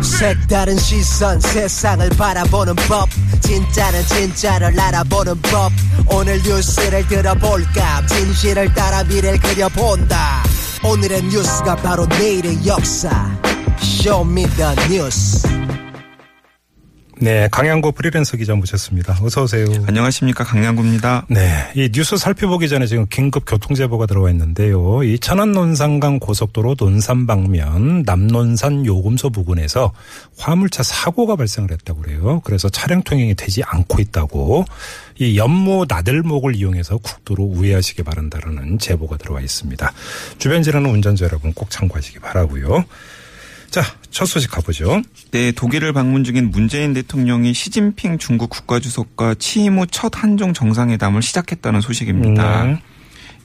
[0.01, 3.09] 색다른 시선, 세상을 바라보는 법.
[3.41, 5.71] 진짜는 진짜를 알아보는 법.
[6.07, 8.05] 오늘 뉴스를 들어볼까?
[8.05, 10.43] 진실을 따라 미래를 그려본다.
[10.83, 13.09] 오늘의 뉴스가 바로 내일의 역사.
[13.79, 15.47] Show Me the 뉴스.
[17.21, 19.19] 네, 강양구 프리랜서 기자 모셨습니다.
[19.21, 19.67] 어서 오세요.
[19.85, 21.27] 안녕하십니까 강양구입니다.
[21.29, 25.03] 네, 이 뉴스 살펴보기 전에 지금 긴급 교통 제보가 들어와 있는데요.
[25.03, 29.93] 이 천안 논산간 고속도로 논산 방면 남논산 요금소 부근에서
[30.39, 32.41] 화물차 사고가 발생을 했다고 그래요.
[32.43, 34.65] 그래서 차량 통행이 되지 않고 있다고
[35.19, 39.93] 이 연모 나들목을 이용해서 국도로 우회하시기 바란다라는 제보가 들어와 있습니다.
[40.39, 42.83] 주변 지나는 운전자 여러분 꼭 참고하시기 바라고요.
[43.71, 45.01] 자, 첫 소식 가보죠.
[45.31, 51.79] 네, 독일을 방문 중인 문재인 대통령이 시진핑 중국 국가주석과 취임 후 첫 한중 정상회담을 시작했다는
[51.79, 52.65] 소식입니다.
[52.65, 52.81] 네.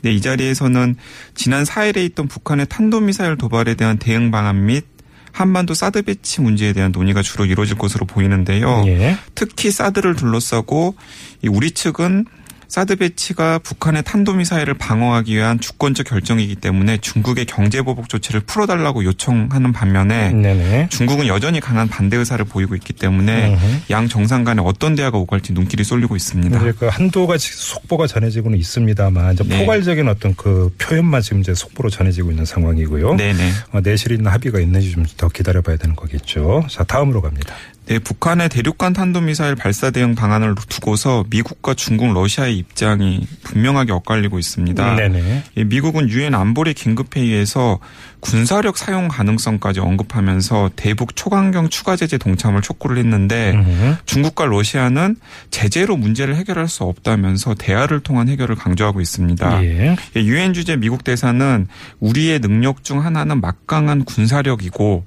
[0.03, 0.97] 네, 이 자리에서는
[1.35, 4.85] 지난 4일에 있던 북한의 탄도미사일 도발에 대한 대응 방안 및
[5.31, 8.85] 한반도 사드 배치 문제에 대한 논의가 주로 이루어질 것으로 보이는데요.
[8.87, 9.17] 예.
[9.35, 10.97] 특히 사드를 둘러싸고
[11.43, 12.25] 이 우리 측은
[12.69, 20.31] 사드 배치가 북한의 탄도미사일을 방어하기 위한 주권적 결정이기 때문에 중국의 경제보복 조치를 풀어달라고 요청하는 반면에
[20.33, 20.89] 네네.
[20.91, 23.81] 중국은 여전히 강한 반대 의사를 보이고 있기 때문에 음흠.
[23.91, 26.59] 양 정상 간에 어떤 대화가 오갈지 눈길이 쏠리고 있습니다.
[26.59, 29.61] 이제 그 한두 가지 속보가 전해지고는 있습니다만 이제 네.
[29.61, 33.15] 포괄적인 어떤 그 표현만 지금 이제 속보로 전해지고 있는 상황이고요.
[33.17, 33.51] 네네.
[33.73, 36.67] 어, 내실 있는 합의가 있는지 좀 더 기다려봐야 되는 거겠죠.
[36.69, 37.55] 자 다음으로 갑니다.
[37.87, 44.97] 네, 북한의 대륙간 탄도미사일 발사 대응 방안을 두고서 미국과 중국, 러시아의 입장이 분명하게 엇갈리고 있습니다.
[44.97, 45.45] 네네.
[45.55, 47.79] 이 미국은 유엔 안보리 긴급회의에서
[48.19, 53.97] 군사력 사용 가능성까지 언급하면서 대북 초강경 추가 제재 동참을 촉구를 했는데 음흠.
[54.05, 55.17] 중국과 러시아는
[55.53, 59.63] 제재로 문제를 해결할 수 없다면서 대화를 통한 해결을 강조하고 있습니다.
[59.63, 59.97] 예.
[60.17, 61.69] 유엔 주재 미국 대사는
[62.01, 65.05] 우리의 능력 중 하나는 막강한 군사력이고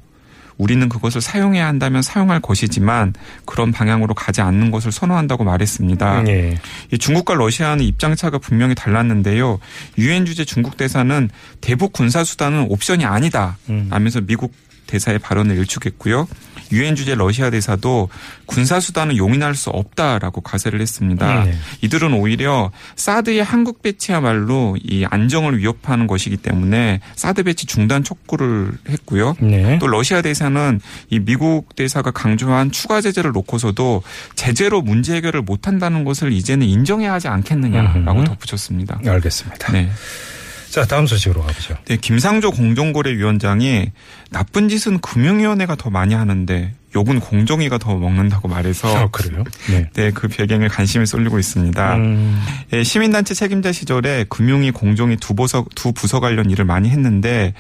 [0.60, 3.13] 우리는 그것을 사용해야 한다면 사용할 것이지만
[3.45, 6.28] 그런 방향으로 가지 않는 것을 선호한다고 말했습니다.
[6.28, 6.60] 예.
[6.91, 9.58] 이 중국과 러시아는 입장차가 분명히 달랐는데요.
[9.98, 11.30] 유엔 주재 중국 대사는
[11.62, 13.58] 대북 군사 수단은 옵션이 아니다.
[13.69, 13.88] 음.
[13.89, 14.54] 라면서 미국
[14.89, 16.28] 대사의 발언을 일축했고요.
[16.71, 18.10] 유엔 주재 러시아 대사도
[18.45, 21.45] 군사 수단은 용인할 수 없다라고 가세를 했습니다.
[21.45, 21.54] 네.
[21.82, 29.36] 이들은 오히려 사드의 한국 배치야말로 이 안정을 위협하는 것이기 때문에 사드 배치 중단 촉구를 했고요.
[29.39, 29.80] 네.
[29.80, 34.04] 또 러시아 대사는 이 미국 대사가 강조한 추가 제재를 놓고서도
[34.36, 38.23] 제재로 문제 해결을 못 한다는 것을 이제는 인정해야 하지 않겠느냐라고.
[38.23, 38.99] 덧붙였습니다.
[39.06, 39.71] 알겠습니다.
[39.71, 39.89] 네.
[40.69, 41.75] 자 다음 소식으로 가보죠.
[41.86, 43.91] 네, 김상조 공정거래위원장이
[44.29, 49.43] 나쁜 짓은 금융위원회가 더 많이 하는데 욕은 공정위가 더 먹는다고 말해서 어, 그래요?
[49.69, 49.89] 네.
[49.93, 51.95] 네, 그 배경에 관심이 쏠리고 있습니다.
[51.95, 52.41] 음,
[52.73, 57.53] 예, 시민단체 책임자 시절에 금융위 공정위 두 부서 두 부서 관련 일을 많이 했는데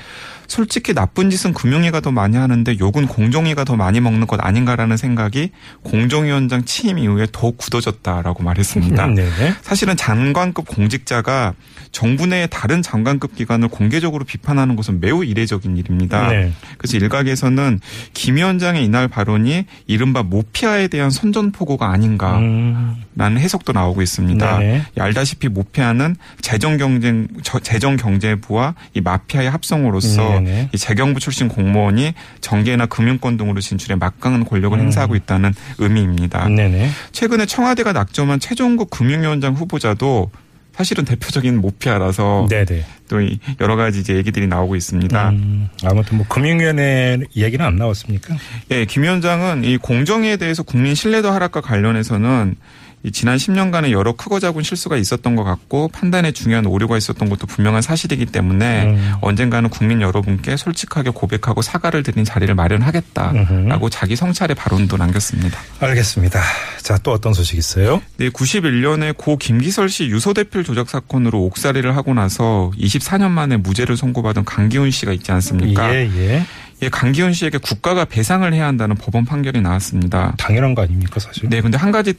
[0.49, 5.51] 솔직히 나쁜 짓은 금융위가 더 많이 하는데 욕은 공정위가 더 많이 먹는 것 아닌가라는 생각이
[5.83, 9.07] 공정위원장 취임 이후에 더욱 굳어졌다라고 말했습니다.
[9.07, 9.53] 네.
[9.61, 11.53] 사실은 장관급 공직자가
[11.91, 16.29] 정부 내의 다른 장관급 기관을 공개적으로 비판하는 것은 매우 이례적인 일입니다.
[16.29, 16.51] 네.
[16.77, 17.79] 그래서 일각에서는
[18.13, 24.59] 김 위원장의 이날 발언이 이른바 모피아에 대한 선전포고가 아닌가라는 음, 해석도 나오고 있습니다.
[24.97, 30.69] 이 알다시피 모피아는 재정 경쟁 저- 재정 경제부와 이 마피아의 합성으로서 네네.
[30.73, 34.83] 이 재경부 출신 공무원이 정계나 금융권 등으로 진출해 막강한 권력을 음.
[34.83, 36.47] 행사하고 있다는 의미입니다.
[36.47, 36.89] 네네.
[37.11, 40.31] 최근에 청와대가 낙점한 최종국 금융위원장 후보자도
[40.79, 42.85] 사실은 대표적인 모피아라서 네네.
[43.09, 45.29] 또이 여러 가지 이제 얘기들이 나오고 있습니다.
[45.31, 48.37] 음, 아무튼 뭐 금융위원회 얘기는 안 나왔습니까?
[48.71, 52.78] 예, 김 위원장은 이 공정위에 대해서 국민 신뢰도 하락과 관련해서는 이
[53.13, 57.81] 지난 10년간에 여러 크고 작은 실수가 있었던 것 같고 판단에 중요한 오류가 있었던 것도 분명한
[57.81, 59.13] 사실이기 때문에 음.
[59.21, 65.57] 언젠가는 국민 여러분께 솔직하게 고백하고 사과를 드린 자리를 마련하겠다라고 자기 성찰의 발언도 남겼습니다.
[65.79, 66.41] 알겠습니다.
[66.81, 68.01] 자, 또 어떤 소식 있어요?
[68.17, 74.43] 네, 91년에 고 김기설 씨 유서대필 조작 사건으로 옥살이를 하고 나서 24년 만에 무죄를 선고받은
[74.43, 75.95] 강기훈 씨가 있지 않습니까?
[75.95, 76.45] 예, 예.
[76.81, 80.33] 예, 강기훈 씨에게 국가가 배상을 해야 한다는 법원 판결이 나왔습니다.
[80.37, 81.49] 당연한 거 아닙니까, 사실?
[81.49, 82.13] 네, 근데 한 가지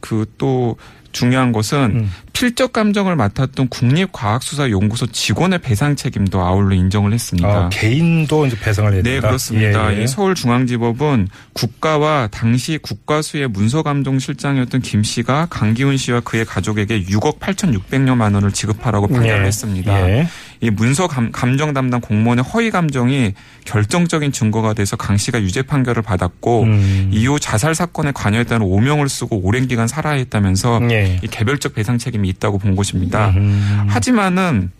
[0.00, 0.76] 그 또
[1.12, 2.10] 중요한 것은 음.
[2.42, 7.48] 실적 감정을 맡았던 국립과학수사연구소 직원의 배상 책임도 아울러 인정을 했습니다.
[7.48, 9.20] 아, 개인도 이제 배상을 해야 네.
[9.20, 9.94] 그렇습니다.
[9.94, 10.02] 예, 예.
[10.02, 18.50] 이 서울중앙지법은 국가와 당시 국가수의 문서감정실장이었던 김 씨가 강기훈 씨와 그의 가족에게 6억 8,600여만 원을
[18.50, 19.46] 지급하라고 판결을 예.
[19.46, 20.10] 했습니다.
[20.10, 20.26] 예.
[20.62, 26.02] 이 문서 감, 정 담당 공무원의 허위 감정이 결정적인 증거가 돼서 강 씨가 유죄 판결을
[26.02, 27.10] 받았고 음.
[27.12, 31.20] 이후 자살 사건에 관여했다는 오명을 쓰고 오랜 기간 살아야 했다면서 예.
[31.22, 33.30] 이 개별적 배상 책임이 있다고 본 것입니다.
[33.30, 33.86] 음.
[33.88, 34.70] 하지만은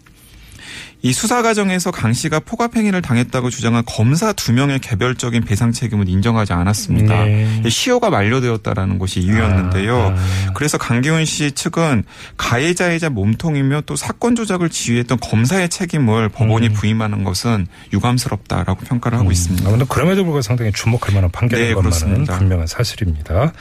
[1.05, 6.53] 이 수사 과정에서 강 씨가 포갑행위를 당했다고 주장한 검사 두 명의 개별적인 배상 책임은 인정하지
[6.53, 7.25] 않았습니다.
[7.25, 7.61] 네.
[7.67, 10.15] 이 시효가 만료되었다라는 것이 이유였는데요.
[10.17, 10.53] 아.
[10.55, 12.05] 그래서 강기훈 씨 측은
[12.37, 16.73] 가해자이자 몸통이며 또 사건 조작을 지휘했던 검사의 책임을 법원이 음.
[16.73, 19.69] 부임하는 것은 유감스럽다라고 평가를 하고 있습니다.
[19.69, 22.25] 아무튼 그럼에도 불구하고 상당히 주목할 만한 판결인 네, 것만은.
[22.27, 23.53] 분명한 사실입니다.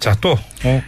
[0.00, 0.82] 자, 또 어,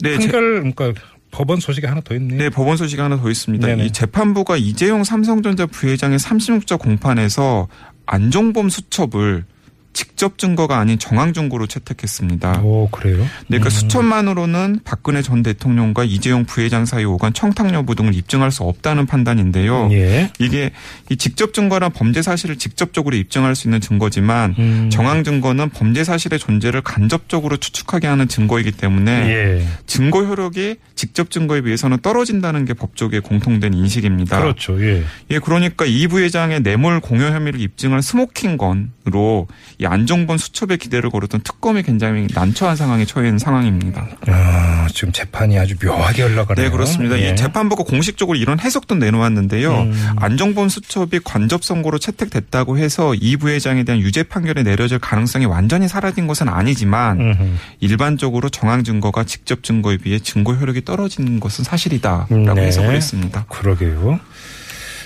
[0.00, 0.92] 네, 제- 판결 그러니까
[1.30, 2.38] 법원 소식이 하나 더 있네요.
[2.38, 3.66] 네, 법원 소식이 하나 더 있습니다.
[3.66, 3.86] 네네.
[3.86, 7.68] 이 재판부가 이재용 삼성전자 부회장의 36자 공판에서
[8.06, 9.44] 안종범 수첩을
[9.92, 12.60] 직접 증거가 아닌 정황 증거로 채택했습니다.
[12.62, 13.18] 오, 그래요?
[13.48, 13.70] 네, 그러니까 음.
[13.70, 19.88] 수첩만으로는 박근혜 전 대통령과 이재용 부회장 사이 오간 청탁 여부 등을 입증할 수 없다는 판단인데요.
[19.92, 20.30] 예.
[20.38, 20.70] 이게
[21.10, 24.90] 이 직접 증거란 범죄 사실을 직접적으로 입증할 수 있는 증거지만 음.
[24.90, 29.66] 정황 증거는 범죄 사실의 존재를 간접적으로 추측하게 하는 증거이기 때문에 예.
[29.86, 34.40] 증거 효력이 직접 증거에 비해서는 떨어진다는 게 법조계의 공통된 인식입니다.
[34.40, 34.80] 그렇죠.
[34.84, 35.02] 예.
[35.30, 39.46] 예, 그러니까 이 부회장의 뇌물 공여 혐의를 입증한 smoking gun으로
[39.80, 44.08] 이 안종범 수첩에 기대를 걸었던 특검이 굉장히 난처한 상황에 처해 있는 상황입니다.
[44.26, 46.66] 아, 지금 재판이 아주 묘하게 흘러가네요.
[46.66, 47.16] 네, 그렇습니다.
[47.20, 47.30] 예.
[47.30, 49.82] 이 재판부가 공식적으로 이런 해석도 내놓았는데요.
[49.82, 50.12] 음.
[50.16, 56.26] 안종범 수첩이 간접 증거로 채택됐다고 해서 이 부회장에 대한 유죄 판결이 내려질 가능성이 완전히 사라진
[56.26, 57.44] 것은 아니지만 음흠.
[57.78, 62.66] 일반적으로 정황 증거가 직접 증거에 비해 증거 효력이 떨어지는 것은 사실이다라고 네.
[62.66, 63.44] 해석을 했습니다.
[63.48, 64.18] 그러게요.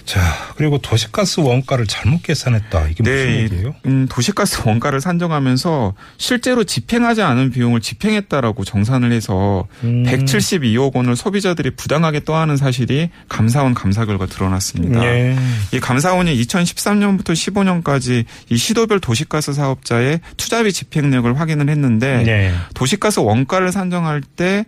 [0.04, 0.20] 자,
[0.56, 2.88] 그리고 도시가스 원가를 잘못 계산했다.
[2.88, 3.74] 이게 무슨 네, 얘기예요?
[3.86, 10.02] 음, 도시가스 원가를 산정하면서 실제로 집행하지 않은 비용을 집행했다라고 정산을 해서 음.
[10.04, 15.04] 172억 원을 소비자들이 부당하게 떠하는 사실이 감사원 감사 결과 드러났습니다.
[15.04, 15.36] 예.
[15.72, 22.52] 이 감사원이 2013년부터 15년까지 이 시도별 도시가스 사업자의 투자비 집행력을 확인을 했는데 네.
[22.74, 24.64] 도시가스 원가를 산정할 때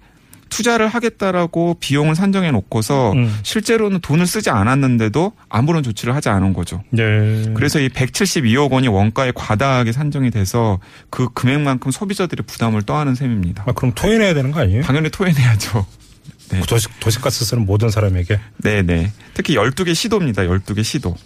[0.54, 3.36] 투자를 하겠다라고 비용을 산정해 놓고서 음.
[3.42, 6.84] 실제로는 돈을 쓰지 않았는데도 아무런 조치를 하지 않은 거죠.
[6.90, 7.52] 네.
[7.54, 10.78] 그래서 이 172억 원이 원가에 과다하게 산정이 돼서
[11.10, 13.64] 그 금액만큼 소비자들이 부담을 떠하는 셈입니다.
[13.66, 14.82] 아, 그럼 토해내야 되는 거 아니에요?
[14.82, 15.84] 당연히 토해내야죠.
[16.50, 16.60] 네.
[16.68, 18.38] 도시, 도시가스 쓰는 모든 사람에게.
[18.58, 19.10] 네네.
[19.34, 20.42] 특히 12개 시도입니다.
[20.42, 21.16] 12개 시도.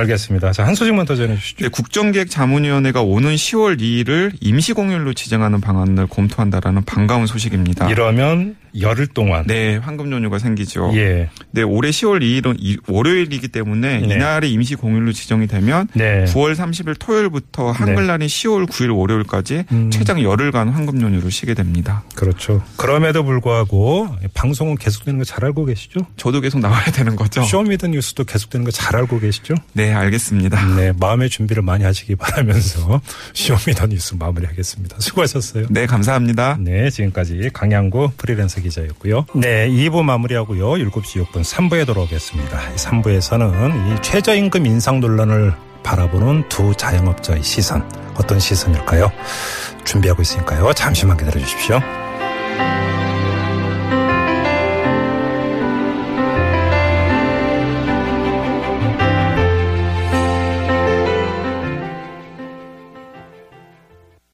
[0.00, 0.52] 알겠습니다.
[0.52, 1.64] 자, 한 소식만 더 전해주시죠.
[1.64, 7.88] 네, 국정기획자문위원회가 오는 10월 2일을 임시공휴일로 지정하는 방안을 검토한다라는 반가운 소식입니다.
[7.90, 9.44] 이러면 열흘 동안.
[9.46, 10.92] 네, 황금 연휴가 생기죠.
[10.94, 11.28] 예.
[11.50, 14.14] 네, 올해 10월 2일은 이- 월요일이기 때문에 네.
[14.14, 16.24] 이날이 임시 공휴일로 지정이 되면 네.
[16.26, 19.90] 9월 30일 토요일부터 한글날인 10월 9일 월요일까지 음.
[19.90, 22.04] 최장 열흘간 황금 연휴를 쉬게 됩니다.
[22.14, 22.62] 그렇죠.
[22.76, 26.00] 그럼에도 불구하고 방송은 계속되는 거 잘 알고 계시죠?
[26.16, 27.42] 저도 계속 나와야 되는 거죠?
[27.42, 29.54] 쇼미더 뉴스도 계속되는 거 잘 알고 계시죠?
[29.74, 30.74] 네, 알겠습니다.
[30.76, 33.00] 네, 마음의 준비를 많이 하시기 바라면서
[33.34, 34.96] 쇼미더 뉴스 마무리하겠습니다.
[35.00, 35.66] 수고하셨어요.
[35.70, 36.56] 네, 감사합니다.
[36.60, 39.26] 네, 지금까지 강양구 프리랜서 기자였고요.
[39.34, 40.72] 네, 2부 마무리하고요.
[40.72, 42.58] 7시 6분 3부에 돌아오겠습니다.
[42.76, 49.10] 3부에서는 이 최저임금 인상 논란을 바라보는 두 자영업자의 시선, 어떤 시선일까요?
[49.84, 50.72] 준비하고 있으니까요.
[50.74, 51.80] 잠시만 기다려 주십시오.